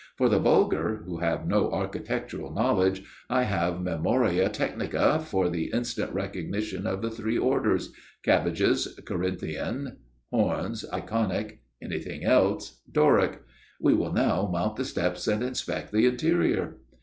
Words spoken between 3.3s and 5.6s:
have memoria technica for